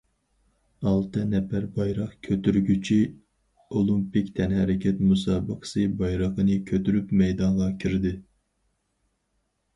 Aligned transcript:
ئالتە 0.91 1.25
نەپەر 1.33 1.67
بايراق 1.75 2.15
كۆتۈرگۈچى 2.27 2.97
ئولىمپىك 3.75 4.33
تەنھەرىكەت 4.41 5.05
مۇسابىقىسى 5.11 5.87
بايرىقىنى 6.01 6.59
كۆتۈرۈپ 6.73 7.15
مەيدانغا 7.23 7.71
كىردى. 7.85 8.17